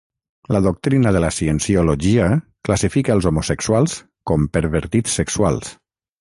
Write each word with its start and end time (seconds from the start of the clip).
La 0.55 0.59
doctrina 0.67 1.11
de 1.17 1.19
la 1.23 1.27
cienciologia 1.35 2.29
classifica 2.69 3.15
els 3.17 3.29
homosexuals 3.33 3.99
com 4.33 4.49
pervertits 4.57 5.21
sexuals. 5.21 5.71